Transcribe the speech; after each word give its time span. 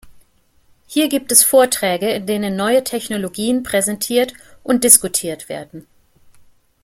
Hier 0.87 1.09
gibt 1.09 1.31
es 1.31 1.43
Vorträge, 1.43 2.09
in 2.11 2.25
denen 2.25 2.55
neue 2.55 2.83
Technologien 2.83 3.61
präsentiert 3.61 4.33
und 4.63 4.83
diskutiert 4.83 5.47
werden. 5.47 5.85